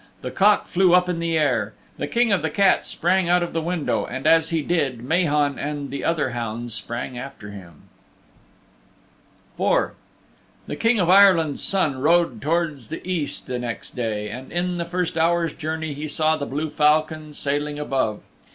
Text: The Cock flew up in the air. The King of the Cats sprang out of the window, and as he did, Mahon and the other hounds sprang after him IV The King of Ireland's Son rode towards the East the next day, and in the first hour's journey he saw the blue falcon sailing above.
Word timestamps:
The 0.23 0.31
Cock 0.31 0.67
flew 0.67 0.95
up 0.95 1.07
in 1.09 1.19
the 1.19 1.37
air. 1.37 1.73
The 1.99 2.07
King 2.07 2.31
of 2.33 2.41
the 2.41 2.49
Cats 2.49 2.87
sprang 2.87 3.29
out 3.29 3.43
of 3.43 3.53
the 3.53 3.61
window, 3.61 4.03
and 4.03 4.25
as 4.25 4.49
he 4.49 4.63
did, 4.63 5.03
Mahon 5.03 5.59
and 5.59 5.91
the 5.91 6.03
other 6.03 6.31
hounds 6.31 6.73
sprang 6.73 7.19
after 7.19 7.51
him 7.51 7.83
IV 9.59 9.91
The 10.65 10.75
King 10.75 10.99
of 10.99 11.07
Ireland's 11.11 11.61
Son 11.61 11.99
rode 11.99 12.41
towards 12.41 12.87
the 12.87 13.07
East 13.07 13.45
the 13.45 13.59
next 13.59 13.95
day, 13.95 14.27
and 14.31 14.51
in 14.51 14.79
the 14.79 14.85
first 14.85 15.19
hour's 15.19 15.53
journey 15.53 15.93
he 15.93 16.07
saw 16.07 16.35
the 16.35 16.47
blue 16.47 16.71
falcon 16.71 17.31
sailing 17.31 17.77
above. 17.77 18.21